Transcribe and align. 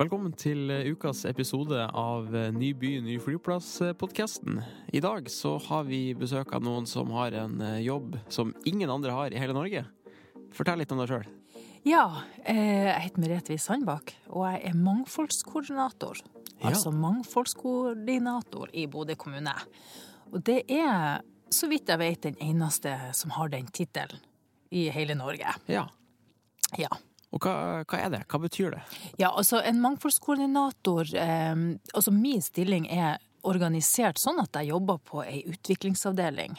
Velkommen 0.00 0.32
til 0.32 0.70
ukas 0.94 1.26
episode 1.28 1.76
av 1.76 2.30
Ny 2.56 2.70
by, 2.72 2.94
ny 3.04 3.18
flyplass-podkasten. 3.20 4.62
I 4.96 5.02
dag 5.04 5.26
så 5.28 5.58
har 5.60 5.82
vi 5.90 6.14
besøk 6.16 6.54
av 6.56 6.64
noen 6.64 6.86
som 6.88 7.10
har 7.12 7.36
en 7.36 7.60
jobb 7.84 8.16
som 8.32 8.54
ingen 8.64 8.88
andre 8.88 9.12
har 9.12 9.34
i 9.34 9.42
hele 9.42 9.52
Norge. 9.52 9.82
Fortell 10.56 10.80
litt 10.80 10.94
om 10.96 11.02
deg 11.02 11.12
sjøl. 11.12 11.26
Ja, 11.84 12.06
eh, 12.48 12.86
jeg 12.86 13.02
heter 13.10 13.24
Merete 13.26 13.52
Wies 13.52 13.66
Sandbakk, 13.68 14.14
og 14.32 14.46
jeg 14.48 14.62
er 14.70 14.80
mangfoldskoordinator. 14.86 16.24
Ja. 16.54 16.70
Altså 16.72 16.94
mangfoldskoordinator 16.96 18.72
i 18.72 18.86
Bodø 18.88 19.18
kommune. 19.20 19.52
Og 20.32 20.40
det 20.48 20.62
er, 20.78 21.20
så 21.52 21.68
vidt 21.68 21.92
jeg 21.92 22.00
vet, 22.00 22.24
den 22.24 22.40
eneste 22.48 22.96
som 23.20 23.36
har 23.36 23.52
den 23.52 23.68
tittelen 23.68 24.24
i 24.72 24.88
hele 24.96 25.20
Norge. 25.20 25.58
Ja. 25.68 25.84
Ja. 26.80 26.88
Og 27.30 27.44
hva, 27.44 27.54
hva 27.86 27.98
er 28.02 28.10
det? 28.10 28.24
Hva 28.30 28.40
betyr 28.42 28.74
det? 28.74 28.82
Ja, 29.20 29.30
altså 29.30 29.60
en 29.62 29.78
mangfoldskoordinator 29.82 31.12
eh, 31.14 31.66
Altså 31.94 32.14
min 32.14 32.42
stilling 32.42 32.88
er 32.90 33.20
organisert 33.46 34.20
sånn 34.20 34.40
at 34.42 34.56
jeg 34.58 34.68
jobber 34.68 34.98
på 35.00 35.22
ei 35.24 35.38
utviklingsavdeling, 35.48 36.58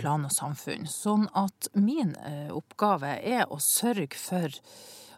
plan 0.00 0.24
og 0.24 0.32
samfunn. 0.32 0.86
Sånn 0.88 1.26
at 1.36 1.68
min 1.76 2.14
eh, 2.24 2.48
oppgave 2.54 3.18
er 3.20 3.44
å 3.52 3.58
sørge 3.60 4.16
for 4.16 4.56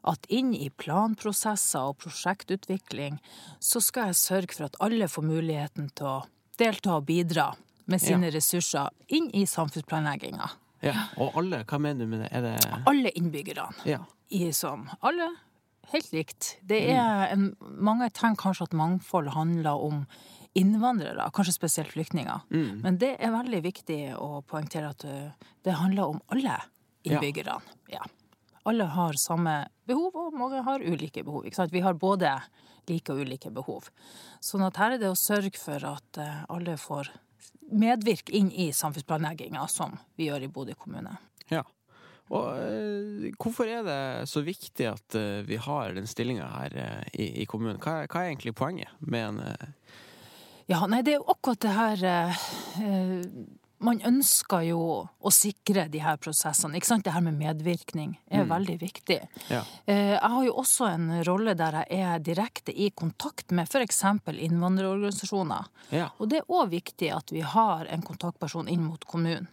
at 0.04 0.26
inn 0.28 0.52
i 0.58 0.68
planprosesser 0.74 1.92
og 1.92 2.00
prosjektutvikling, 2.02 3.20
så 3.62 3.80
skal 3.80 4.10
jeg 4.10 4.20
sørge 4.20 4.56
for 4.56 4.66
at 4.66 4.80
alle 4.84 5.08
får 5.08 5.24
muligheten 5.24 5.88
til 5.96 6.10
å 6.10 6.18
delta 6.60 6.98
og 6.98 7.06
bidra 7.08 7.52
med 7.88 8.02
sine 8.02 8.30
ressurser 8.32 8.90
inn 9.16 9.30
i 9.36 9.46
samfunnsplanlegginga. 9.48 10.50
Ja. 10.84 10.94
Og 11.20 11.38
alle, 11.40 11.62
hva 11.68 11.78
mener 11.80 12.04
du 12.04 12.12
med 12.12 12.26
det? 12.26 12.42
Det 12.44 12.82
Alle 12.90 13.12
innbyggerne. 13.16 13.70
Ja. 13.88 14.02
I 14.34 14.48
som 14.56 14.88
alle 15.00 15.30
helt 15.92 16.12
likt. 16.12 16.56
Det 16.62 16.80
er 16.94 17.28
en, 17.32 17.50
mange 17.60 18.08
tenker 18.14 18.48
kanskje 18.48 18.68
at 18.68 18.76
mangfold 18.76 19.30
handler 19.34 19.82
om 19.88 20.04
innvandrere, 20.54 21.26
kanskje 21.34 21.56
spesielt 21.56 21.92
flyktninger. 21.94 22.46
Men 22.84 22.98
det 23.02 23.16
er 23.18 23.34
veldig 23.34 23.60
viktig 23.64 23.98
å 24.18 24.42
poengtere 24.46 24.92
at 24.94 25.06
uh, 25.08 25.48
det 25.66 25.78
handler 25.80 26.14
om 26.14 26.20
alle 26.34 26.60
innbyggerne. 27.04 27.58
Ja. 27.92 28.04
Alle 28.64 28.86
har 28.94 29.18
samme 29.20 29.56
behov, 29.88 30.14
og 30.14 30.38
mange 30.38 30.62
har 30.64 30.80
ulike 30.80 31.24
behov. 31.26 31.44
Vi 31.44 31.82
har 31.84 31.98
både 32.00 32.38
like 32.88 33.12
og 33.12 33.24
ulike 33.26 33.50
behov. 33.52 33.90
Sånn 34.40 34.64
at 34.64 34.78
her 34.80 34.94
er 34.94 35.02
det 35.02 35.10
å 35.10 35.18
sørge 35.18 35.58
for 35.60 35.84
at 35.90 36.22
uh, 36.22 36.44
alle 36.52 36.78
får 36.80 37.10
medvirke 37.74 38.32
inn 38.36 38.50
i 38.52 38.70
samfunnsplanlegginga, 38.76 39.66
som 39.72 39.98
vi 40.16 40.28
gjør 40.30 40.46
i 40.46 40.52
Bodø 40.52 40.76
kommune. 40.78 41.18
ja. 41.50 41.64
Og 42.32 42.46
eh, 42.56 43.26
hvorfor 43.36 43.68
er 43.68 43.82
det 43.84 43.98
så 44.30 44.40
viktig 44.46 44.86
at 44.88 45.18
eh, 45.18 45.42
vi 45.44 45.58
har 45.60 45.92
den 45.98 46.06
stillinga 46.08 46.46
her 46.54 46.76
eh, 46.80 47.10
i, 47.20 47.26
i 47.42 47.46
kommunen? 47.50 47.76
Hva, 47.84 48.00
er- 48.04 48.08
hva 48.08 48.22
er 48.24 48.30
egentlig 48.32 48.54
poenget 48.56 48.88
med 49.00 49.28
en 49.28 49.42
Ja, 50.70 50.86
nei, 50.88 51.02
det 51.04 51.12
er 51.14 51.20
jo 51.20 51.28
akkurat 51.34 51.60
det 51.60 51.74
her 51.76 52.04
eh, 52.08 53.26
Man 53.84 53.98
ønsker 54.08 54.62
jo 54.64 54.78
å 55.20 55.30
sikre 55.34 55.82
de 55.92 56.00
her 56.00 56.16
prosessene. 56.16 56.78
Ikke 56.78 56.88
sant? 56.88 57.04
Det 57.04 57.12
her 57.12 57.20
med 57.26 57.36
medvirkning 57.36 58.14
er 58.32 58.46
veldig 58.48 58.78
viktig. 58.80 59.18
Ja. 59.50 59.60
Eh, 59.84 60.14
jeg 60.14 60.30
har 60.36 60.44
jo 60.46 60.54
også 60.62 60.86
en 60.88 61.10
rolle 61.28 61.52
der 61.58 61.82
jeg 61.82 62.00
er 62.06 62.22
direkte 62.24 62.72
i 62.72 62.88
kontakt 62.96 63.52
med 63.52 63.68
f.eks. 63.68 64.00
innvandrerorganisasjoner. 64.32 65.68
Ja. 65.92 66.08
Og 66.16 66.30
det 66.32 66.40
er 66.40 66.48
òg 66.48 66.72
viktig 66.72 67.10
at 67.12 67.32
vi 67.34 67.44
har 67.44 67.84
en 67.92 68.02
kontaktperson 68.06 68.70
inn 68.72 68.86
mot 68.88 69.04
kommunen. 69.04 69.50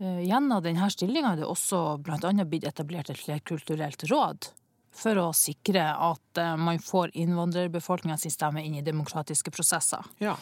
Eh, 0.00 0.20
Gjennom 0.28 0.62
denne 0.62 0.90
stillinga 0.90 1.32
er 1.34 1.40
det 1.42 1.48
også 1.48 1.98
bl.a. 2.02 2.30
blitt 2.46 2.64
etablert 2.68 3.10
et 3.10 3.18
flerkulturelt 3.18 4.04
råd 4.10 4.50
for 4.98 5.18
å 5.22 5.28
sikre 5.36 5.82
at 5.94 6.38
eh, 6.38 6.54
man 6.56 6.78
får 6.82 7.10
innvandrerbefolkninga 7.18 8.16
sin 8.18 8.30
stemme 8.34 8.62
inn 8.64 8.78
i 8.78 8.82
demokratiske 8.86 9.50
prosesser. 9.54 10.04
ja. 10.22 10.36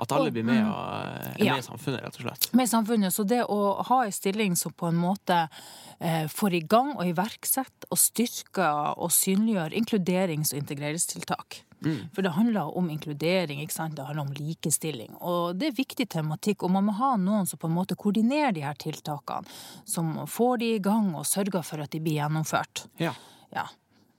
At 0.00 0.14
alle 0.16 0.30
blir 0.32 0.46
med, 0.48 0.62
og, 0.64 1.34
er 1.36 1.44
Ja. 1.44 1.52
med 1.52 1.60
i 1.60 1.66
samfunnet, 1.66 2.00
rett 2.00 2.14
og 2.16 2.22
slett. 2.24 2.46
Med 2.56 2.64
i 2.64 2.70
samfunnet, 2.70 3.12
så 3.12 3.20
det 3.28 3.42
å 3.44 3.82
ha 3.84 3.98
en 4.06 4.12
stilling 4.16 4.54
som 4.56 4.72
på 4.72 4.88
en 4.88 4.96
måte 4.96 5.42
eh, 6.00 6.24
får 6.32 6.54
i 6.56 6.60
gang 6.64 6.94
og 6.96 7.04
iverksetter 7.04 7.84
og 7.92 7.98
styrker 8.00 8.94
og 8.96 9.10
synliggjør 9.12 9.76
inkluderings- 9.76 10.54
og 10.54 10.62
integreringstiltak. 10.62 11.58
For 12.14 12.22
det 12.24 12.34
handler 12.36 12.76
om 12.76 12.90
inkludering, 12.92 13.62
ikke 13.64 13.76
sant? 13.76 13.96
det 13.96 14.04
handler 14.04 14.28
om 14.28 14.34
likestilling. 14.36 15.16
Og 15.20 15.56
det 15.58 15.70
er 15.70 15.78
viktig 15.78 16.08
tematikk, 16.12 16.64
og 16.66 16.74
man 16.76 16.88
må 16.88 16.96
ha 17.00 17.14
noen 17.20 17.48
som 17.48 17.60
på 17.60 17.70
en 17.70 17.76
måte 17.78 17.96
koordinerer 17.98 18.54
de 18.56 18.64
her 18.66 18.78
tiltakene. 18.80 19.48
Som 19.88 20.14
får 20.28 20.60
de 20.62 20.72
i 20.76 20.82
gang 20.84 21.14
og 21.16 21.28
sørger 21.28 21.64
for 21.66 21.82
at 21.82 21.92
de 21.94 22.02
blir 22.04 22.20
gjennomført. 22.20 22.86
Ja. 23.00 23.14
Ja. 23.54 23.66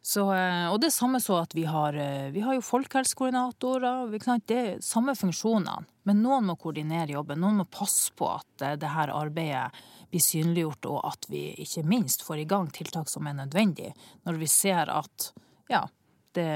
Så, 0.02 0.24
eh, 0.34 0.66
og 0.72 0.80
det 0.82 0.90
er 0.90 0.96
samme 0.96 1.20
så 1.22 1.38
at 1.44 1.54
vi 1.54 1.64
har, 1.70 1.94
eh, 1.94 2.32
vi 2.34 2.42
har 2.42 2.56
jo 2.58 2.66
folkehelsekoordinatorer. 2.66 4.10
Det 4.48 4.58
er 4.58 4.82
samme 4.82 5.14
funksjonene. 5.14 5.86
Men 6.04 6.24
noen 6.24 6.48
må 6.50 6.58
koordinere 6.58 7.14
jobben. 7.14 7.40
Noen 7.40 7.62
må 7.62 7.66
passe 7.70 8.10
på 8.18 8.26
at 8.34 8.66
eh, 8.66 8.76
det 8.82 8.90
her 8.90 9.14
arbeidet 9.14 9.70
blir 10.10 10.24
synliggjort, 10.26 10.90
og 10.90 11.06
at 11.06 11.30
vi 11.30 11.52
ikke 11.62 11.86
minst 11.86 12.26
får 12.26 12.42
i 12.42 12.50
gang 12.50 12.72
tiltak 12.74 13.10
som 13.10 13.28
er 13.28 13.38
nødvendig, 13.38 13.94
når 14.26 14.42
vi 14.42 14.50
ser 14.50 14.90
at 14.90 15.32
ja, 15.70 15.86
det 16.34 16.50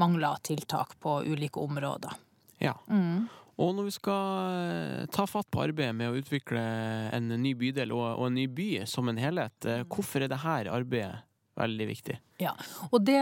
mangler 0.00 0.40
tiltak 0.46 0.96
på 1.00 1.20
ulike 1.26 1.60
områder. 1.60 2.14
Ja. 2.62 2.76
Mm. 2.90 3.26
Og 3.62 3.74
når 3.76 3.86
vi 3.86 3.94
skal 3.94 4.48
eh, 4.50 5.04
ta 5.14 5.26
fatt 5.30 5.46
på 5.54 5.62
arbeidet 5.62 5.94
med 5.94 6.10
å 6.10 6.18
utvikle 6.18 6.62
en 7.14 7.30
ny 7.38 7.54
bydel 7.58 7.92
og, 7.94 8.24
en 8.26 8.34
ny 8.34 8.48
by 8.50 8.70
som 8.90 9.10
en 9.10 9.20
helhet, 9.20 9.54
eh, 9.68 9.84
hvorfor 9.86 10.24
er 10.24 10.32
dette 10.32 10.56
arbeidet 10.74 11.22
veldig 11.60 11.86
viktig? 11.86 12.16
Ja, 12.42 12.56
og 12.90 13.04
det, 13.06 13.20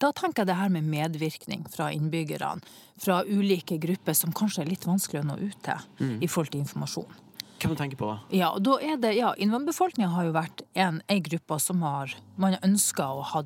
da 0.00 0.12
tenker 0.16 0.42
jeg 0.42 0.52
det 0.52 0.56
her 0.56 0.72
med 0.72 0.88
medvirkning 0.88 1.66
fra 1.68 1.90
innbyggerne, 1.92 2.64
fra 3.00 3.20
ulike 3.28 3.76
grupper 3.82 4.16
som 4.16 4.32
kanskje 4.32 4.64
er 4.64 4.72
litt 4.72 4.88
vanskelig 4.88 5.24
å 5.24 5.28
nå 5.28 5.36
ut 5.42 5.60
til 5.66 6.16
i 6.24 6.30
forhold 6.30 6.54
til 6.54 6.64
informasjon. 6.64 7.20
Hvem 7.64 7.76
tenker 7.78 7.96
på 7.96 8.08
da? 8.08 8.16
Ja, 8.34 8.50
da 8.60 8.74
er 8.82 8.98
det, 9.00 9.14
ja, 9.16 9.30
Innvandrerbefolkninga 9.40 10.10
har 10.12 10.26
jo 10.26 10.34
vært 10.34 10.64
en, 10.76 11.00
en 11.08 11.22
gruppe 11.24 11.58
som 11.62 11.84
har 11.86 12.12
man 12.40 12.58
ønska 12.64 13.06
å 13.08 13.22
ha 13.30 13.44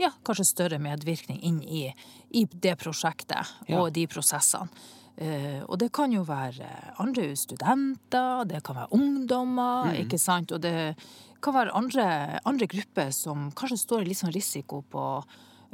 ja, 0.00 0.10
kanskje 0.26 0.44
større 0.48 0.78
medvirkning 0.82 1.40
inn 1.42 1.62
i, 1.62 1.86
i 2.34 2.44
det 2.50 2.76
prosjektet 2.80 3.46
Ja. 3.68 3.80
og 3.80 3.92
de 3.94 4.06
prosessene. 4.10 4.68
Uh, 5.14 5.62
og 5.70 5.78
det 5.78 5.92
kan 5.94 6.10
jo 6.10 6.24
være 6.26 6.66
andre 6.98 7.28
studenter, 7.38 8.40
det 8.50 8.64
kan 8.66 8.74
være 8.80 8.90
ungdommer, 8.96 9.92
ikke 10.00 10.18
sant. 10.18 10.50
Og 10.50 10.58
det 10.64 10.96
kan 11.44 11.54
være 11.54 11.70
andre, 11.78 12.40
andre 12.44 12.66
grupper 12.66 13.12
som 13.14 13.52
kanskje 13.54 13.78
står 13.84 14.02
i 14.02 14.08
litt 14.08 14.18
sånn 14.18 14.32
risiko 14.34 14.80
på 14.90 15.04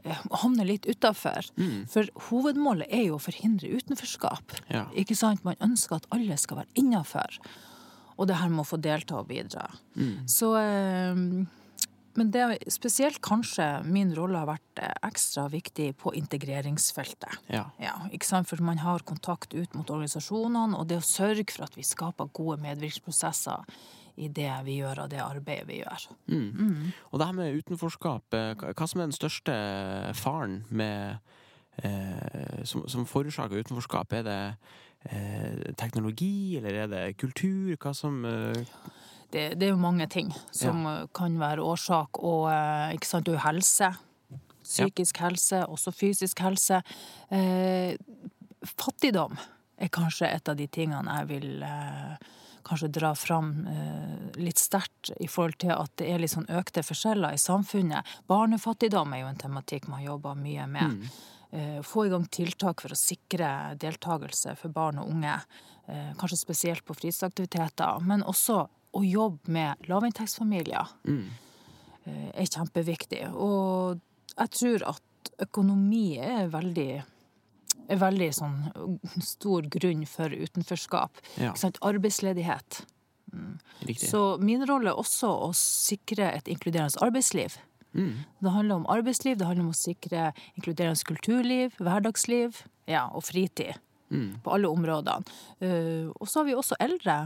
eh, 0.05 0.21
å 0.29 0.41
havne 0.43 0.67
litt 0.69 0.85
utafor. 0.91 1.47
For 1.89 2.11
hovedmålet 2.29 2.91
er 2.93 3.07
jo 3.07 3.17
å 3.17 3.23
forhindre 3.23 3.71
utenforskap. 3.79 4.59
Ja. 4.69 4.85
Ikke 4.93 5.17
sant? 5.17 5.41
Man 5.47 5.57
ønsker 5.65 6.03
at 6.03 6.09
alle 6.13 6.37
skal 6.37 6.61
være 6.61 6.75
innafor. 6.83 7.39
Og 8.19 8.29
det 8.29 8.37
her 8.43 8.51
med 8.53 8.67
å 8.67 8.69
få 8.69 8.77
delta 8.83 9.23
og 9.23 9.31
bidra. 9.31 9.71
Så 10.29 10.53
eh, 10.61 11.25
Men 12.19 12.33
det 12.35 12.41
er 12.43 12.73
spesielt 12.73 13.21
kanskje 13.23 13.67
min 13.87 14.11
rolle 14.17 14.41
har 14.41 14.49
vært 14.51 14.83
eh, 14.83 14.95
ekstra 15.07 15.47
viktig 15.53 15.93
på 16.01 16.13
integreringsfeltet. 16.19 17.39
Ja. 17.53 17.69
Ja, 17.83 17.95
ikke 18.11 18.27
sant? 18.27 18.51
For 18.51 18.63
man 18.65 18.83
har 18.83 19.05
kontakt 19.07 19.55
ut 19.55 19.77
mot 19.79 19.91
organisasjonene, 19.91 20.79
og 20.79 20.91
det 20.91 21.01
å 21.01 21.07
sørge 21.07 21.47
for 21.53 21.69
at 21.69 21.79
vi 21.79 21.87
skaper 21.87 22.33
gode 22.37 22.59
medvirkningsprosesser 22.65 23.67
i 24.21 24.29
det 24.29 24.51
vi 24.67 24.81
gjør, 24.81 25.05
og 25.05 25.13
det 25.13 25.23
arbeidet 25.23 25.69
vi 25.71 25.81
gjør. 25.81 26.09
Og 27.11 27.21
det 27.21 27.29
her 27.31 27.37
med 27.37 27.61
utenforskap, 27.63 28.37
eh, 28.37 28.53
hva 28.59 28.91
som 28.91 29.01
er 29.01 29.09
den 29.09 29.17
største 29.17 29.57
faren 30.19 30.63
med 30.69 31.21
eh, 31.85 32.65
som, 32.69 32.85
som 32.91 33.07
forårsaker 33.09 33.63
utenforskap? 33.63 34.19
Er 34.19 34.27
det 34.27 34.41
teknologi, 35.81 36.59
eller 36.59 36.83
er 36.83 36.91
det 36.93 37.05
kultur? 37.17 37.73
Hva 37.81 37.95
som 37.97 38.25
eh, 38.29 38.65
Det, 39.31 39.55
det 39.57 39.67
er 39.67 39.71
jo 39.71 39.81
mange 39.81 40.07
ting 40.11 40.33
som 40.51 40.85
ja. 40.85 41.07
kan 41.15 41.39
være 41.41 41.63
årsak, 41.63 42.19
og 42.19 42.51
eh, 42.51 42.97
ikke 42.97 43.09
sant, 43.09 43.27
det 43.27 43.33
er 43.33 43.39
jo 43.39 43.47
helse. 43.47 43.93
Psykisk 44.61 45.23
helse, 45.23 45.65
også 45.67 45.93
fysisk 45.95 46.43
helse. 46.45 46.83
Eh, 47.31 47.95
fattigdom 48.67 49.39
er 49.81 49.89
kanskje 49.89 50.29
et 50.29 50.51
av 50.51 50.59
de 50.59 50.67
tingene 50.69 51.17
jeg 51.21 51.31
vil 51.31 51.65
eh, 51.65 52.29
kanskje 52.67 52.91
dra 52.93 53.15
fram 53.15 53.53
eh, 53.67 54.41
litt 54.43 54.61
sterkt 54.61 55.13
i 55.21 55.29
forhold 55.29 55.59
til 55.63 55.73
at 55.75 55.95
det 55.99 56.11
er 56.13 56.23
litt 56.23 56.35
sånn 56.35 56.51
økte 56.53 56.85
forskjeller 56.87 57.35
i 57.35 57.41
samfunnet. 57.41 58.07
Barnefattigdom 58.31 59.15
er 59.15 59.25
jo 59.25 59.31
en 59.33 59.41
tematikk 59.41 59.89
man 59.91 60.05
jobber 60.05 60.39
mye 60.39 60.67
med. 60.71 61.01
Eh, 61.01 61.21
få 61.83 62.07
i 62.07 62.11
gang 62.13 62.27
tiltak 62.31 62.83
for 62.85 62.95
å 62.95 62.99
sikre 62.99 63.49
deltakelse 63.83 64.55
for 64.61 64.71
barn 64.75 65.01
og 65.03 65.11
unge. 65.11 65.35
Eh, 65.91 66.11
kanskje 66.19 66.39
spesielt 66.39 66.85
på 66.87 66.95
fritidsaktiviteter, 66.95 68.03
men 68.07 68.23
også 68.23 68.61
å 68.95 69.01
jobbe 69.07 69.51
med 69.51 69.89
lavinntektsfamilier 69.91 70.93
mm. 71.07 71.25
er 72.35 72.47
kjempeviktig. 72.47 73.25
Og 73.35 73.99
jeg 74.35 74.53
tror 74.55 74.87
at 74.93 75.33
økonomi 75.43 76.19
er 76.23 76.51
veldig 76.53 76.93
er 77.91 77.99
veldig 77.99 78.29
sånn 78.35 78.57
stor 79.25 79.67
grunn 79.73 80.05
for 80.07 80.31
utenforskap. 80.31 81.19
Ja. 81.43 81.55
Arbeidsledighet. 81.87 82.85
Mm. 83.33 83.59
Så 83.99 84.23
min 84.43 84.63
rolle 84.67 84.93
er 84.93 84.99
også 84.99 85.31
å 85.49 85.51
sikre 85.57 86.31
et 86.35 86.51
inkluderende 86.51 87.03
arbeidsliv. 87.03 87.57
Det 88.41 88.55
handler 88.55 88.81
om 88.81 88.89
arbeidsliv, 88.93 89.39
det 89.39 89.49
handler 89.49 89.69
om 89.69 89.75
å 89.75 89.79
sikre 89.79 90.31
inkluderende 90.55 91.07
kulturliv, 91.09 91.77
hverdagsliv 91.83 92.63
ja, 92.91 93.09
og 93.09 93.25
fritid. 93.27 93.79
På 94.43 94.57
alle 94.57 94.71
områdene. 94.71 95.23
Uh, 95.63 96.11
og 96.19 96.27
så 96.27 96.41
har 96.41 96.49
vi 96.49 96.59
også 96.59 96.79
eldre. 96.83 97.19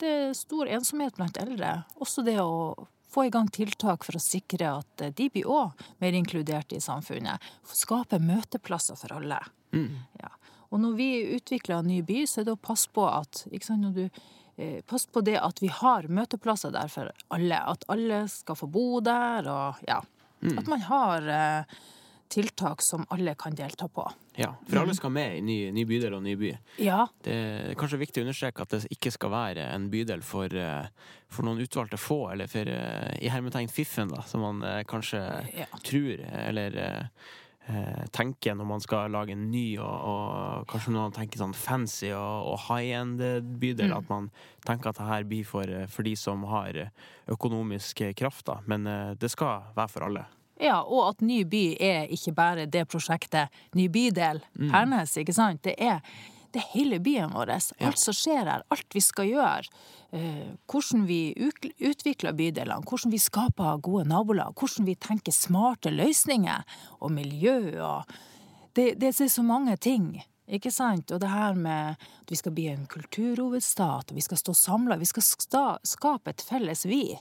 Det 0.00 0.10
er 0.10 0.36
stor 0.38 0.70
ensomhet 0.70 1.16
blant 1.18 1.38
eldre. 1.42 1.80
Også 2.00 2.22
det 2.26 2.38
å 2.42 2.86
få 3.10 3.26
i 3.26 3.32
gang 3.34 3.48
tiltak 3.50 4.06
for 4.06 4.16
å 4.16 4.22
sikre 4.22 4.68
at 4.80 5.02
eh, 5.02 5.12
de 5.16 5.26
blir 5.34 5.48
òg 5.50 5.80
mer 6.02 6.14
inkludert 6.16 6.72
i 6.72 6.78
samfunnet. 6.82 7.42
Skape 7.66 8.20
møteplasser 8.22 8.98
for 9.00 9.16
alle. 9.16 9.40
Ja. 10.20 10.30
Og 10.70 10.78
når 10.82 10.92
vi 10.98 11.08
utvikler 11.34 11.80
en 11.80 11.90
ny 11.90 11.98
by, 12.06 12.22
så 12.30 12.40
er 12.40 12.46
det 12.46 12.54
å 12.54 12.62
passe 12.62 12.90
på 12.94 13.02
at 13.10 13.42
sant, 13.66 13.82
når 13.82 13.96
du, 13.96 14.20
eh, 14.60 14.80
Pass 14.86 15.06
på 15.10 15.22
det 15.24 15.38
at 15.40 15.62
vi 15.62 15.70
har 15.72 16.06
møteplasser 16.12 16.72
der 16.74 16.90
for 16.92 17.10
alle. 17.34 17.60
At 17.72 17.84
alle 17.92 18.24
skal 18.30 18.58
få 18.60 18.68
bo 18.70 19.00
der, 19.04 19.48
og 19.50 19.80
ja. 19.88 20.00
At 20.56 20.68
man 20.70 20.80
har 20.86 21.26
eh, 21.28 21.74
tiltak 22.32 22.80
som 22.84 23.02
alle 23.12 23.34
kan 23.36 23.56
delta 23.58 23.88
på. 23.92 24.04
Ja, 24.38 24.52
for 24.68 24.80
alle 24.84 24.94
skal 24.96 25.10
med 25.12 25.34
i 25.36 25.40
ny, 25.44 25.56
ny 25.74 25.82
bydel 25.84 26.14
og 26.16 26.22
ny 26.24 26.36
by. 26.40 26.52
Ja, 26.80 27.02
Det 27.26 27.34
er 27.34 27.74
kanskje 27.80 27.98
viktig 28.00 28.22
å 28.22 28.26
understreke 28.28 28.62
at 28.64 28.70
det 28.76 28.84
ikke 28.94 29.10
skal 29.12 29.32
være 29.34 29.66
en 29.74 29.88
bydel 29.92 30.22
for, 30.24 30.46
eh, 30.54 30.86
for 31.28 31.44
noen 31.48 31.60
utvalgte 31.64 31.98
få, 32.00 32.20
eller 32.32 32.46
for 32.48 32.70
i 32.70 33.28
hermetegn 33.34 33.68
fiffen, 33.68 34.14
da, 34.14 34.22
som 34.30 34.40
man 34.46 34.62
kanskje 34.88 35.20
Ja. 35.58 35.66
tror, 35.84 36.22
eller 36.46 37.10
tenker 38.10 38.56
når 38.56 38.66
man 38.66 38.80
skal 38.82 39.12
lage 39.14 39.34
en 39.36 39.44
ny, 39.52 39.78
og, 39.78 40.06
og 40.10 40.64
kanskje 40.70 40.94
noen 40.94 41.12
tenker 41.14 41.38
sånn 41.38 41.54
fancy 41.54 42.08
og, 42.16 42.48
og 42.50 42.58
high-end-bydel, 42.66 43.92
at 43.94 44.08
man 44.10 44.30
tenker 44.66 44.90
at 44.90 44.98
det 44.98 45.06
her 45.06 45.28
blir 45.28 45.46
for, 45.46 45.70
eh, 45.70 45.86
for 45.90 46.06
de 46.06 46.16
som 46.18 46.42
har 46.50 46.76
eh, 46.80 46.90
økonomisk 47.30 48.00
eh, 48.06 48.14
kraft, 48.16 48.46
da. 48.48 48.58
Men 48.70 48.86
eh, 48.90 49.12
det 49.20 49.30
skal 49.30 49.70
være 49.76 49.92
for 49.92 50.08
alle. 50.08 50.26
Ja, 50.60 50.80
og 50.82 51.06
at 51.06 51.22
Ny 51.24 51.42
by 51.48 51.62
er 51.80 52.10
ikke 52.12 52.34
bare 52.36 52.66
det 52.68 52.82
prosjektet 52.92 53.48
Ny 53.78 53.86
bydel 53.88 54.42
Hernes, 54.72 55.14
ikke 55.16 55.32
sant? 55.32 55.62
Det 55.64 55.72
er, 55.80 56.02
det 56.52 56.62
er 56.62 56.72
hele 56.72 56.98
byen 57.02 57.34
vår. 57.34 57.52
Alt 57.78 58.00
som 58.00 58.16
skjer 58.16 58.48
her, 58.48 58.64
alt 58.70 58.96
vi 58.96 59.02
skal 59.04 59.28
gjøre. 59.30 59.68
eh, 60.12 60.48
hvordan 60.66 61.06
vi 61.06 61.34
utvikler 61.78 62.34
bydelene, 62.34 62.82
hvordan 62.82 63.12
vi 63.12 63.18
skaper 63.18 63.78
gode 63.78 64.08
nabolag, 64.08 64.54
hvordan 64.58 64.86
vi 64.86 64.94
tenker 64.94 65.32
smarte 65.32 65.90
løsninger, 65.90 66.64
og 67.00 67.12
miljø 67.12 67.80
og 67.82 68.04
Det, 68.72 69.00
det 69.00 69.08
er 69.08 69.28
så 69.28 69.42
mange 69.42 69.76
ting. 69.76 70.22
Ikke 70.46 70.70
sant? 70.70 71.10
Og 71.10 71.20
det 71.20 71.28
her 71.28 71.54
med 71.54 71.96
at 71.98 72.30
vi 72.30 72.36
skal 72.36 72.52
bli 72.52 72.68
en 72.70 72.86
kulturhovedstad, 72.86 74.10
og 74.10 74.14
vi 74.14 74.20
skal 74.20 74.38
stå 74.38 74.54
samla, 74.54 74.96
vi 74.96 75.08
skal 75.10 75.22
skape 75.82 76.30
et 76.30 76.40
felles 76.42 76.86
vi. 76.86 77.18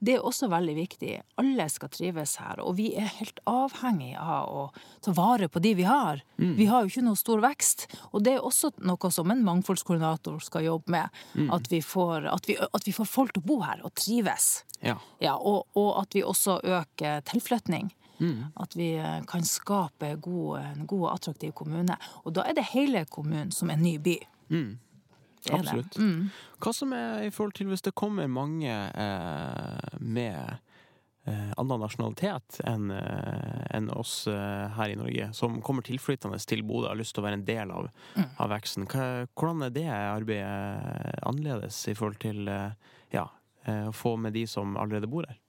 Det 0.00 0.14
er 0.16 0.24
også 0.24 0.48
veldig 0.48 0.74
viktig. 0.78 1.10
Alle 1.40 1.66
skal 1.68 1.90
trives 1.92 2.38
her, 2.40 2.60
og 2.64 2.78
vi 2.78 2.88
er 2.96 3.10
helt 3.18 3.40
avhengig 3.48 4.14
av 4.16 4.48
å 4.48 4.62
ta 5.04 5.12
vare 5.16 5.50
på 5.52 5.60
de 5.60 5.74
vi 5.76 5.84
har. 5.84 6.22
Vi 6.56 6.66
har 6.70 6.82
jo 6.82 6.88
ikke 6.88 7.04
noe 7.04 7.20
stor 7.20 7.42
vekst, 7.44 7.86
og 8.10 8.24
det 8.24 8.38
er 8.38 8.46
også 8.48 8.72
noe 8.80 9.10
som 9.12 9.30
en 9.30 9.44
mangfoldskoordinator 9.44 10.40
skal 10.40 10.64
jobbe 10.64 10.94
med. 10.96 11.20
At, 11.52 11.68
vi 11.68 11.82
får, 11.84 12.30
at, 12.32 12.48
vi, 12.48 12.56
at 12.56 12.88
vi 12.88 12.96
får 12.96 13.08
folk 13.12 13.36
til 13.36 13.44
å 13.44 13.48
bo 13.52 13.60
her 13.66 13.84
og 13.84 13.92
trives. 13.94 14.64
Ja. 14.80 14.96
Ja, 15.20 15.36
og, 15.36 15.68
og 15.76 15.92
at 16.00 16.16
vi 16.16 16.24
også 16.24 16.60
øker 16.64 17.20
tilflytning. 17.28 17.92
At 18.56 18.76
vi 18.76 18.94
eh, 19.00 19.22
kan 19.28 19.44
skape 19.44 20.14
god, 20.20 20.58
en 20.60 20.86
god 20.86 21.06
og 21.06 21.12
attraktiv 21.14 21.52
kommune. 21.56 21.96
Og 22.24 22.34
da 22.36 22.44
er 22.48 22.56
det 22.56 22.70
hele 22.72 23.04
kommunen 23.08 23.52
som 23.52 23.70
en 23.72 23.80
ny 23.84 23.98
by. 24.00 24.18
Det 24.50 24.89
Absolutt. 25.48 25.96
Hva 26.60 26.72
som 26.76 26.92
er 26.92 27.24
i 27.24 27.30
forhold 27.32 27.56
til 27.56 27.70
hvis 27.70 27.84
det 27.86 27.96
kommer 27.96 28.28
mange 28.28 28.68
eh, 28.68 29.94
med 30.04 30.36
eh, 31.24 31.52
annen 31.56 31.80
nasjonalitet 31.80 32.60
enn 32.68 32.90
eh, 32.92 33.62
en 33.76 33.90
oss 33.96 34.26
eh, 34.30 34.66
her 34.76 34.92
i 34.92 34.98
Norge, 35.00 35.30
som 35.36 35.60
kommer 35.64 35.86
tilflyttende 35.86 36.40
til 36.44 36.64
Bodø 36.66 36.88
og 36.88 36.92
har 36.92 37.00
lyst 37.00 37.16
til 37.16 37.24
å 37.24 37.28
være 37.28 37.40
en 37.40 37.48
del 37.48 37.72
av, 37.74 37.90
av 38.36 38.52
veksten. 38.52 38.88
Hva, 38.90 39.26
hvordan 39.32 39.66
er 39.68 39.76
det 39.76 39.88
arbeidet 39.90 41.20
annerledes 41.26 41.82
i 41.88 41.96
forhold 41.96 42.20
til 42.22 42.50
eh, 42.50 42.76
ja, 43.16 43.26
eh, 43.64 43.88
å 43.88 43.96
få 43.96 44.16
med 44.20 44.36
de 44.36 44.46
som 44.50 44.76
allerede 44.80 45.10
bor 45.10 45.28
her? 45.30 45.40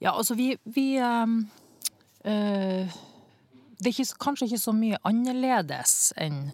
Ja, 0.00 0.14
altså 0.14 0.34
vi, 0.34 0.54
vi 0.64 0.94
um, 0.96 1.42
uh, 2.24 3.00
Det 3.76 3.90
er 3.90 3.92
ikke, 3.92 4.20
kanskje 4.24 4.46
ikke 4.48 4.62
så 4.62 4.72
mye 4.72 5.00
annerledes 5.04 6.14
enn 6.16 6.46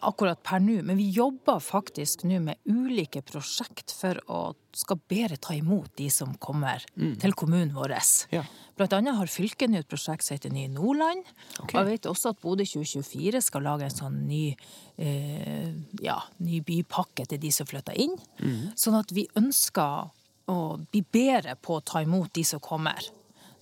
akkurat 0.00 0.40
per 0.42 0.62
nå, 0.64 0.78
men 0.86 0.96
vi 0.96 1.10
jobber 1.12 1.60
faktisk 1.62 2.24
nå 2.28 2.38
med 2.44 2.60
ulike 2.68 3.20
prosjekt 3.26 3.92
for 3.92 4.20
å 4.32 4.40
skal 4.74 4.98
bedre 5.10 5.36
ta 5.38 5.54
imot 5.54 5.92
de 6.00 6.08
som 6.10 6.32
kommer 6.42 6.82
til 6.94 7.34
kommunen 7.38 7.74
vår. 7.76 7.94
Ja. 8.34 8.42
Blant 8.74 8.94
annet 8.96 9.14
har 9.18 9.30
fylket 9.30 9.70
nå 9.70 9.82
et 9.82 9.90
prosjekt 9.90 10.26
som 10.26 10.34
heter 10.34 10.50
Ny 10.50 10.66
Nordland. 10.72 11.22
Okay. 11.60 11.68
Og 11.68 11.76
jeg 11.78 11.90
vet 11.92 12.08
også 12.10 12.32
at 12.32 12.40
Bodø 12.42 12.66
2024 12.66 13.42
skal 13.44 13.66
lage 13.68 13.86
en 13.86 13.94
sånn 13.94 14.16
ny, 14.26 14.44
eh, 14.98 15.70
ja, 16.02 16.18
ny 16.42 16.58
bypakke 16.66 17.28
til 17.30 17.42
de 17.44 17.52
som 17.54 17.68
flytter 17.70 17.98
inn. 18.06 18.16
Sånn 18.74 18.98
at 18.98 19.14
vi 19.14 19.28
ønsker 19.38 20.10
å 20.50 20.58
bli 20.90 21.04
bedre 21.14 21.54
på 21.56 21.78
å 21.78 21.84
ta 21.84 22.02
imot 22.02 22.34
de 22.34 22.44
som 22.44 22.60
kommer. 22.60 22.98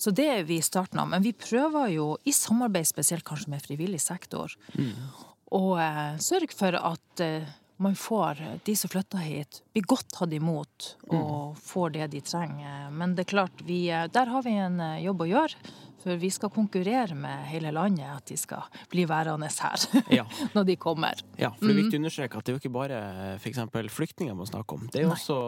Så 0.01 0.11
det 0.11 0.27
er 0.27 0.47
vi 0.49 0.57
i 0.59 0.65
starten 0.65 0.99
av. 0.99 1.11
Men 1.13 1.23
vi 1.23 1.35
prøver 1.37 1.93
jo, 1.93 2.07
i 2.27 2.33
samarbeid 2.35 2.89
spesielt 2.89 3.27
kanskje 3.27 3.53
med 3.53 3.63
frivillig 3.63 4.01
sektor, 4.03 4.51
å 4.75 5.32
eh, 5.81 6.15
sørge 6.23 6.55
for 6.57 6.77
at 6.79 7.21
eh, 7.25 7.49
man 7.83 7.97
får 7.99 8.39
de 8.65 8.75
som 8.79 8.91
flytter 8.93 9.19
hit, 9.27 9.63
blir 9.75 9.87
godt 9.91 10.13
tatt 10.15 10.33
imot 10.37 10.91
og 11.11 11.57
får 11.59 11.95
det 11.97 12.11
de 12.13 12.21
trenger. 12.25 12.91
Men 12.95 13.17
det 13.19 13.25
er 13.27 13.33
klart, 13.35 13.65
vi, 13.67 13.85
eh, 13.91 14.07
der 14.13 14.31
har 14.31 14.45
vi 14.47 14.55
en 14.63 14.79
jobb 15.03 15.25
å 15.27 15.31
gjøre. 15.33 15.73
For 16.03 16.19
vi 16.19 16.33
skal 16.35 16.51
konkurrere 16.51 17.15
med 17.15 17.45
hele 17.47 17.71
landet, 17.71 18.09
at 18.11 18.27
de 18.27 18.35
skal 18.37 18.65
bli 18.91 19.05
værende 19.07 19.47
her 19.47 19.85
Ja. 20.19 20.25
når 20.51 20.65
de 20.73 20.77
kommer. 20.83 21.21
Ja, 21.39 21.53
for 21.55 21.69
det 21.69 21.77
er 21.77 21.83
viktig 21.85 21.99
å 22.01 22.03
understreke 22.03 22.39
at 22.41 22.45
det 22.47 22.51
er 22.51 22.57
jo 22.57 22.63
ikke 22.65 22.73
bare 22.75 23.03
f.eks. 23.39 23.61
flyktninger 23.95 24.35
man 24.35 24.51
snakker 24.51 24.81
om. 24.81 24.89
Det 24.91 24.99
er 24.99 25.07
jo 25.07 25.13
også 25.15 25.39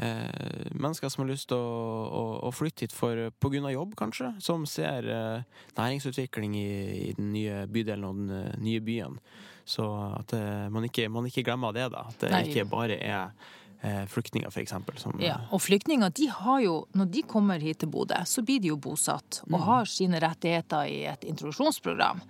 eh, 0.00 0.72
mennesker 0.72 1.12
som 1.12 1.24
har 1.24 1.30
lyst 1.30 1.50
til 1.52 1.60
å, 1.60 1.76
å, 2.08 2.24
å 2.48 2.50
flytte 2.54 2.86
hit 2.86 2.96
for, 2.96 3.28
av 3.28 3.70
jobb, 3.74 3.94
kanskje. 4.00 4.32
Som 4.42 4.66
ser 4.66 5.06
eh, 5.06 5.62
næringsutvikling 5.78 6.56
i, 6.58 6.66
i 7.10 7.14
den 7.18 7.32
nye 7.36 7.62
bydelen 7.70 8.08
og 8.08 8.20
den 8.22 8.34
eh, 8.38 8.58
nye 8.64 8.82
byen. 8.84 9.20
Så 9.68 9.86
at 10.16 10.32
eh, 10.34 10.66
man, 10.72 10.88
ikke, 10.88 11.08
man 11.12 11.28
ikke 11.28 11.44
glemmer 11.46 11.76
det, 11.76 11.90
da. 11.94 12.06
At 12.10 12.20
det 12.24 12.30
Nei. 12.34 12.44
ikke 12.48 12.66
bare 12.72 12.96
er 12.98 13.34
eh, 13.82 14.04
flyktninger, 14.10 14.50
eksempel. 14.64 14.98
Ja, 15.22 15.42
og 15.52 15.62
flyktninger, 15.62 16.10
de 16.16 16.30
har 16.40 16.62
jo, 16.64 16.78
når 16.96 17.12
de 17.14 17.22
kommer 17.28 17.62
hit 17.62 17.82
til 17.84 17.92
Bodø, 17.92 18.18
så 18.26 18.42
blir 18.46 18.62
de 18.64 18.72
jo 18.72 18.80
bosatt 18.80 19.42
og 19.50 19.60
har 19.68 19.90
sine 19.90 20.20
rettigheter 20.22 20.88
i 20.90 21.04
et 21.12 21.28
introduksjonsprogram. 21.28 22.24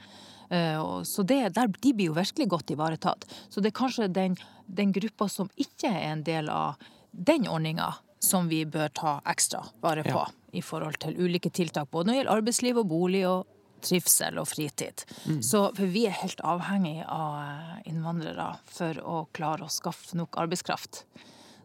Eh, 0.50 0.82
Så 1.06 1.22
det, 1.22 1.54
der, 1.56 1.70
de 1.80 1.92
blir 1.94 2.10
jo 2.10 2.18
virkelig 2.18 2.48
godt 2.50 2.70
ivaretatt. 2.74 3.24
Så 3.48 3.62
det 3.62 3.70
er 3.72 3.80
kanskje 3.80 4.08
den, 4.12 4.36
den 4.66 4.92
gruppa 4.92 5.28
som 5.30 5.48
ikke 5.56 5.88
er 5.88 6.10
en 6.12 6.24
del 6.26 6.50
av 6.52 6.74
den 7.12 7.46
ordninga, 7.48 7.94
som 8.20 8.48
vi 8.50 8.64
bør 8.68 8.90
ta 8.94 9.20
ekstra 9.26 9.62
vare 9.82 10.02
på 10.04 10.18
Ja. 10.18 10.26
i 10.52 10.60
forhold 10.60 10.98
til 11.00 11.16
ulike 11.16 11.50
tiltak, 11.50 11.90
både 11.90 12.06
når 12.06 12.12
det 12.12 12.18
gjelder 12.20 12.36
arbeidsliv 12.36 12.78
og 12.78 12.88
bolig 12.88 13.24
og 13.28 13.46
trivsel 13.80 14.36
og 14.38 14.46
fritid. 14.48 15.04
Så, 15.40 15.70
for 15.74 15.86
vi 15.88 16.02
er 16.06 16.10
helt 16.20 16.40
avhengig 16.44 16.98
av 17.08 17.38
eh, 17.40 17.88
innvandrere 17.88 18.58
for 18.68 19.00
å 19.00 19.22
klare 19.32 19.64
å 19.64 19.72
skaffe 19.72 20.18
nok 20.20 20.36
arbeidskraft. 20.36 21.04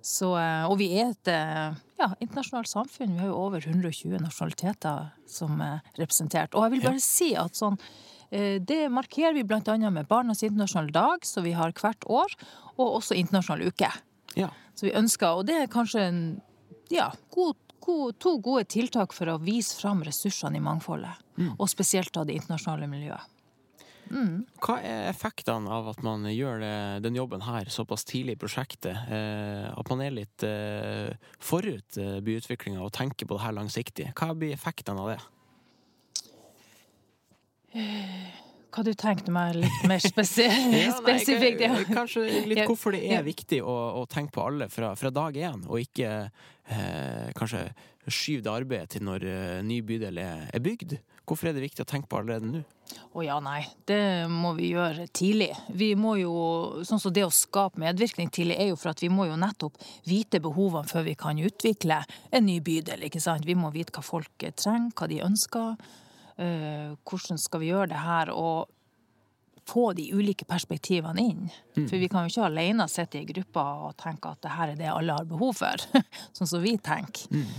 Så, 0.05 0.29
eh, 0.39 0.63
og 0.69 0.77
vi 0.79 0.93
er 0.95 1.09
et 1.11 1.27
eh, 1.27 1.75
ja, 1.99 2.07
internasjonalt 2.23 2.71
samfunn. 2.71 3.17
Vi 3.17 3.19
har 3.19 3.27
jo 3.33 3.41
over 3.49 3.59
120 3.67 4.21
nasjonaliteter 4.23 5.11
som 5.27 5.59
er 5.61 5.81
representert. 5.97 6.55
Og 6.55 6.63
jeg 6.63 6.71
vil 6.77 6.85
bare 6.87 7.03
si 7.03 7.33
at 7.35 7.55
sånn 7.55 7.77
det 8.35 8.89
markerer 8.91 9.35
vi 9.35 9.43
bl.a. 9.47 9.61
med 9.93 10.07
Barnas 10.09 10.41
internasjonale 10.43 10.91
dag, 10.91 11.23
som 11.23 11.43
vi 11.45 11.51
har 11.55 11.71
hvert 11.77 12.03
år, 12.09 12.33
og 12.75 12.97
også 12.97 13.15
internasjonal 13.15 13.69
uke. 13.69 13.87
Ja. 14.35 14.49
Så 14.75 14.89
vi 14.89 14.96
ønsker, 14.98 15.39
og 15.39 15.48
det 15.48 15.60
er 15.62 15.72
kanskje 15.72 16.08
en, 16.10 16.24
ja, 16.91 17.10
god, 17.34 17.55
god, 17.84 18.17
to 18.20 18.36
gode 18.44 18.65
tiltak 18.72 19.15
for 19.15 19.32
å 19.32 19.39
vise 19.41 19.77
fram 19.79 20.03
ressursene 20.05 20.60
i 20.60 20.63
mangfoldet. 20.63 21.24
Og 21.58 21.70
spesielt 21.72 22.15
av 22.17 22.27
det 22.27 22.38
internasjonale 22.39 22.88
miljøet. 22.91 23.32
Hva 24.62 24.75
er 24.86 25.08
effektene 25.10 25.72
av 25.72 25.88
at 25.89 26.03
man 26.05 26.27
gjør 26.29 26.60
det, 26.62 26.75
den 27.05 27.17
jobben 27.17 27.41
her 27.41 27.70
såpass 27.74 28.05
tidlig 28.05 28.36
i 28.36 28.41
prosjektet? 28.44 28.94
Eh, 29.10 29.65
at 29.72 29.89
man 29.89 30.03
er 30.05 30.13
litt 30.13 30.46
eh, 30.46 31.15
forut 31.41 31.98
eh, 31.98 32.20
byutviklinga 32.25 32.84
og 32.86 32.94
tenker 32.94 33.25
på 33.25 33.39
det 33.39 33.46
her 33.48 33.58
langsiktig. 33.58 34.12
Hva 34.13 34.36
blir 34.38 34.53
effektene 34.53 35.01
av 35.01 35.15
det? 35.15 35.22
Hva 38.75 38.84
du 38.84 38.91
tenkte 39.00 39.32
meg 39.32 39.55
litt 39.55 39.84
mer 39.88 40.03
spesi 40.03 40.44
Ja, 40.75 40.91
spesifikt? 41.00 41.63
Kanskje 41.96 42.25
litt 42.50 42.65
hvorfor 42.67 42.96
det 42.96 43.05
er 43.08 43.24
viktig 43.24 43.62
å, 43.63 43.75
å 44.01 44.05
tenke 44.12 44.36
på 44.36 44.44
alle 44.50 44.67
fra, 44.72 44.91
fra 45.00 45.12
dag 45.15 45.38
én, 45.39 45.63
og 45.70 45.79
ikke 45.79 46.10
eh, 46.27 47.32
kanskje 47.38 47.70
skyve 48.12 48.44
det 48.46 48.51
arbeidet 48.51 48.96
til 48.96 49.05
når 49.08 49.25
eh, 49.32 49.60
ny 49.65 49.79
bydel 49.86 50.20
er, 50.20 50.48
er 50.51 50.63
bygd? 50.63 50.98
Hvorfor 51.25 51.50
er 51.50 51.55
det 51.55 51.63
viktig 51.63 51.86
å 51.86 51.89
tenke 51.89 52.12
på 52.12 52.20
allerede 52.20 52.51
nå? 52.51 52.62
Å 53.15 53.24
ja, 53.25 53.39
nei. 53.41 53.63
Det 53.88 54.27
må 54.29 54.51
vi 54.60 54.74
gjøre 54.75 55.08
tidlig. 55.15 55.50
Vi 55.74 55.94
må 55.98 56.17
jo, 56.20 56.36
sånn 56.86 57.01
som 57.01 57.13
Det 57.15 57.24
å 57.25 57.34
skape 57.34 57.82
medvirkning 57.82 58.29
tidlig 58.29 58.60
er 58.60 58.70
jo 58.74 58.77
for 58.77 58.91
at 58.91 59.01
vi 59.01 59.10
må 59.10 59.25
jo 59.29 59.39
nettopp 59.39 59.79
vite 60.05 60.44
behovene 60.44 60.91
før 60.91 61.08
vi 61.08 61.15
kan 61.17 61.39
utvikle 61.39 62.03
en 62.29 62.46
ny 62.46 62.60
bydel. 62.60 63.08
ikke 63.08 63.24
sant? 63.24 63.48
Vi 63.48 63.58
må 63.58 63.72
vite 63.74 63.96
hva 63.96 64.03
folk 64.05 64.50
trenger, 64.60 64.91
hva 64.94 65.10
de 65.10 65.24
ønsker. 65.25 65.79
Uh, 66.36 66.96
hvordan 67.08 67.39
skal 67.39 67.62
vi 67.62 67.72
gjøre 67.72 67.92
det 67.94 68.01
her? 68.04 68.32
Og 68.36 68.72
få 69.65 69.94
de 69.98 70.10
ulike 70.13 70.46
perspektivene 70.46 71.22
inn. 71.22 71.48
Mm. 71.77 71.88
For 71.88 71.98
vi 71.98 72.10
kan 72.12 72.25
jo 72.25 72.34
ikke 72.34 72.50
alene 72.50 72.86
sitte 72.92 73.22
i 73.22 73.25
gruppa 73.30 73.63
og 73.88 73.96
tenke 73.98 74.30
at 74.30 74.44
det 74.46 74.54
her 74.54 74.74
er 74.74 74.80
det 74.80 74.92
alle 74.92 75.18
har 75.18 75.25
behov 75.30 75.58
for. 75.58 75.88
sånn 76.38 76.50
som 76.50 76.62
vi 76.63 76.75
tenker. 76.77 77.25
Mm. 77.34 77.50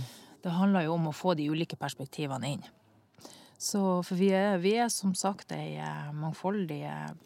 Det 0.43 0.55
handler 0.55 0.87
jo 0.87 0.95
om 0.95 1.09
å 1.09 1.15
få 1.15 1.35
de 1.35 1.49
ulike 1.51 1.75
perspektivene 1.79 2.53
inn. 2.55 2.65
Så, 3.57 3.81
for 4.05 4.13
vi 4.19 4.29
er, 4.37 4.59
vi 4.61 4.75
er 4.77 4.89
som 4.93 5.15
sagt 5.17 5.51
ei 5.55 5.79
eh, 5.81 6.09
mangfoldig 6.13 6.83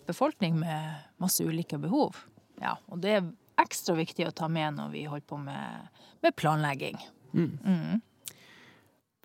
befolkning 0.08 0.55
med 0.62 1.01
masse 1.20 1.43
ulike 1.43 1.77
behov. 1.81 2.22
Ja, 2.62 2.77
og 2.88 3.01
det 3.03 3.17
er 3.17 3.27
ekstra 3.62 3.98
viktig 3.98 4.29
å 4.29 4.36
ta 4.36 4.48
med 4.50 4.77
når 4.77 4.93
vi 4.93 5.03
holder 5.12 5.27
på 5.27 5.41
med, 5.43 5.91
med 6.24 6.38
planlegging. 6.39 6.98
Mm. 7.36 8.00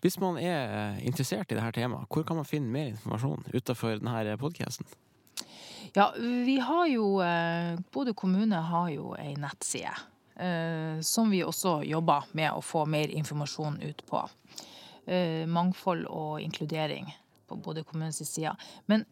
Hvis 0.01 0.19
man 0.21 0.37
er 0.37 0.99
interessert 1.01 1.49
i 1.51 1.57
dette 1.57 1.73
temaet, 1.79 2.05
hvor 2.13 2.25
kan 2.27 2.37
man 2.37 2.45
finne 2.45 2.69
mer 2.69 2.91
informasjon 2.91 3.47
utenfor 3.53 3.97
denne 3.97 4.37
podkasten? 4.37 4.85
Ja, 5.95 6.11
vi 6.19 6.59
har 6.59 6.85
jo 6.91 7.17
eh, 7.25 7.79
Bodø 7.93 8.13
kommune 8.13 8.59
har 8.69 8.89
jo 8.93 9.15
ei 9.17 9.33
nettside. 9.39 9.93
Eh, 10.37 10.99
som 11.01 11.31
vi 11.33 11.41
også 11.41 11.79
jobber 11.87 12.27
med 12.37 12.53
å 12.53 12.61
få 12.61 12.83
mer 12.85 13.09
informasjon 13.09 13.79
ut 13.81 14.03
på. 14.05 14.21
Eh, 15.07 15.47
mangfold 15.49 16.05
og 16.11 16.43
inkludering 16.43 17.09
på 17.49 17.57
Bodø 17.63 17.81
kommunes 17.87 18.21
side. 18.21 18.53
Men 18.85 19.07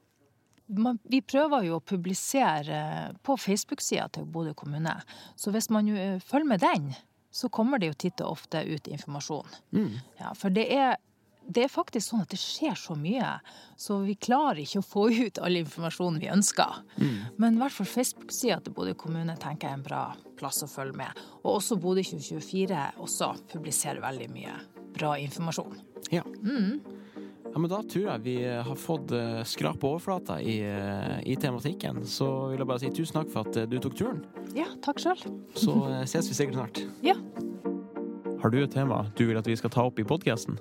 vi 1.09 1.23
prøver 1.25 1.65
jo 1.65 1.79
å 1.79 1.85
publisere 1.85 3.15
på 3.25 3.37
Facebook-sida 3.37 4.09
til 4.13 4.29
Bodø 4.29 4.53
kommune. 4.57 4.99
Så 5.33 5.53
hvis 5.55 5.71
man 5.73 5.89
følger 6.21 6.49
med 6.49 6.61
den, 6.61 6.93
så 7.35 7.49
kommer 7.51 7.81
det 7.81 7.91
jo 7.91 7.97
titt 8.05 8.21
og 8.23 8.37
ofte 8.37 8.61
ut 8.63 8.87
informasjon. 8.87 9.57
Mm. 9.75 9.91
Ja, 10.21 10.31
for 10.39 10.53
det 10.55 10.69
er 10.71 10.95
det 11.45 11.61
er 11.61 11.69
faktisk 11.69 12.09
sånn 12.09 12.23
at 12.23 12.31
det 12.33 12.39
skjer 12.41 12.73
så 12.79 12.95
mye, 12.97 13.35
så 13.77 13.99
vi 14.01 14.15
klarer 14.17 14.63
ikke 14.63 14.81
å 14.81 14.85
få 14.85 15.03
ut 15.27 15.41
all 15.43 15.59
informasjonen 15.59 16.21
vi 16.23 16.31
ønsker. 16.33 16.79
Mm. 16.97 17.19
Men 17.41 17.57
i 17.57 17.61
hvert 17.61 17.75
fall 17.75 17.91
Facebook-sida 17.91 18.61
til 18.65 18.73
Bodø 18.73 18.95
kommune 18.97 19.35
tenker 19.41 19.67
jeg 19.67 19.75
er 19.75 19.81
en 19.81 19.85
bra 19.85 20.03
plass 20.39 20.63
å 20.65 20.71
følge 20.71 20.97
med. 21.03 21.21
Og 21.43 21.59
også 21.59 21.77
Bodø 21.81 22.01
2024 22.07 22.87
også 23.05 23.33
publiserer 23.51 24.01
veldig 24.03 24.31
mye 24.33 24.57
bra 24.95 25.15
informasjon. 25.21 25.77
Ja. 26.15 26.23
Mm. 26.41 26.79
Ja, 27.55 27.59
men 27.63 27.71
Da 27.71 27.77
tror 27.87 28.03
jeg 28.03 28.19
vi 28.25 28.33
har 28.43 28.75
fått 28.75 29.07
skrapa 29.07 29.47
skrap 29.47 29.83
overflata 29.87 30.41
i, 30.43 30.59
eh, 30.59 31.23
i, 31.23 31.39
tematikken. 31.39 32.03
Så 32.03 32.51
vil 32.51 32.59
jeg 32.59 32.67
bare 32.67 32.83
si 32.83 32.91
tusen 32.91 33.15
takk 33.15 33.31
for 33.31 33.47
at 33.47 33.55
eh, 33.61 33.69
du 33.71 33.79
tok 33.79 33.95
turen. 33.95 34.19
Ja, 34.57 34.67
takk 34.83 34.99
sjøl. 34.99 35.15
Så 35.55 35.71
ses 36.03 36.27
vi 36.27 36.35
sikkert 36.35 36.59
snart. 36.59 36.83
Ja. 36.99 37.15
Har 38.43 38.51
du 38.51 38.59
et 38.59 38.75
tema 38.75 39.07
du 39.15 39.23
vil 39.29 39.39
at 39.39 39.47
vi 39.47 39.55
skal 39.55 39.71
ta 39.71 39.87
opp 39.87 39.95
i 40.03 40.05
podkasten? 40.05 40.59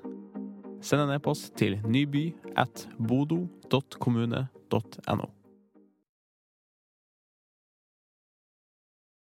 Send 0.87 1.03
en 1.03 1.11
e-post 1.17 1.59
til 1.59 1.83
nyby 1.83 2.31
at 2.55 2.87
bodo.kommune.no. 3.03 5.27